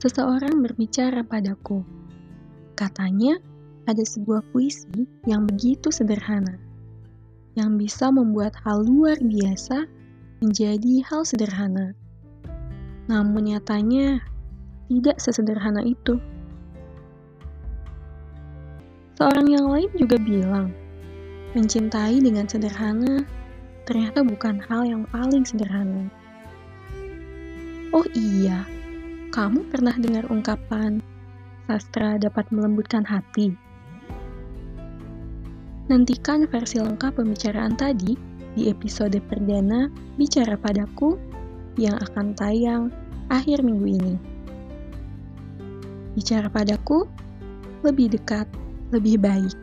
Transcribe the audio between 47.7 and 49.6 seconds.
lebih dekat, lebih baik.